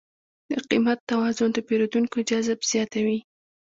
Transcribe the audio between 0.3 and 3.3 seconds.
د قیمت توازن د پیرودونکو جذب زیاتوي.